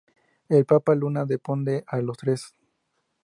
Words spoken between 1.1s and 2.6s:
depone a los tres.